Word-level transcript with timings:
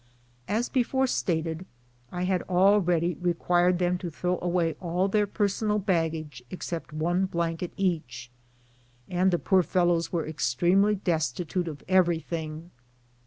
As 0.47 0.67
before 0.67 1.05
stated, 1.05 1.63
I 2.11 2.23
had 2.23 2.41
already 2.49 3.13
required 3.21 3.77
them 3.77 3.99
to 3.99 4.09
throw 4.09 4.39
away 4.41 4.73
all 4.81 5.07
their 5.07 5.27
personal 5.27 5.77
baggage 5.77 6.41
except 6.49 6.91
one 6.91 7.27
blanket 7.27 7.71
each, 7.77 8.31
and 9.07 9.29
the 9.29 9.37
poor 9.37 9.61
fellows 9.61 10.11
were 10.11 10.25
extremely 10.27 10.95
destitute 10.95 11.67
of 11.67 11.83
ev 11.87 12.07
ery 12.07 12.19
thing. 12.19 12.71